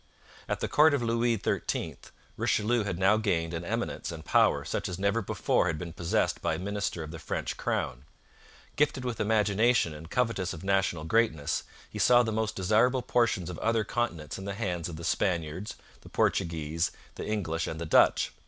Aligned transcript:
At 0.49 0.61
the 0.61 0.67
court 0.67 0.95
of 0.95 1.03
Louis 1.03 1.37
XIII 1.39 1.95
Richelieu 2.35 2.85
had 2.85 2.97
now 2.97 3.17
gained 3.17 3.53
an 3.53 3.63
eminence 3.63 4.11
and 4.11 4.25
power 4.25 4.65
such 4.65 4.89
as 4.89 4.97
never 4.97 5.21
before 5.21 5.67
had 5.67 5.77
been 5.77 5.93
possessed 5.93 6.41
by 6.41 6.55
a 6.55 6.57
minister 6.57 7.03
of 7.03 7.11
the 7.11 7.19
French 7.19 7.55
crown. 7.55 8.03
Gifted 8.75 9.05
with 9.05 9.19
imagination 9.21 9.93
and 9.93 10.09
covetous 10.09 10.53
of 10.53 10.63
national 10.63 11.03
greatness, 11.03 11.65
he 11.87 11.99
saw 11.99 12.23
the 12.23 12.31
most 12.31 12.55
desirable 12.55 13.03
portions 13.03 13.47
of 13.47 13.59
other 13.59 13.83
continents 13.83 14.39
in 14.39 14.45
the 14.45 14.55
hands 14.55 14.89
of 14.89 14.95
the 14.95 15.03
Spaniards, 15.03 15.75
the 16.01 16.09
Portuguese, 16.09 16.89
the 17.13 17.27
English, 17.27 17.67
and 17.67 17.79
the 17.79 17.85
Dutch. 17.85 18.31